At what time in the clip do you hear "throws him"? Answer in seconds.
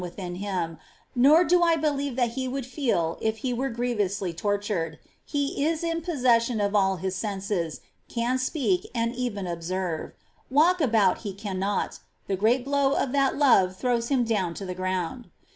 13.75-14.23